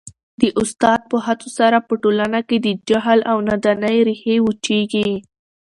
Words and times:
د 0.41 0.43
استاد 0.61 0.99
په 1.11 1.17
هڅو 1.25 1.49
سره 1.59 1.77
په 1.87 1.93
ټولنه 2.01 2.39
کي 2.47 2.57
د 2.61 2.67
جهل 2.89 3.19
او 3.31 3.37
نادانۍ 3.47 3.97
ریښې 4.07 4.35
وچیږي. 4.41 5.11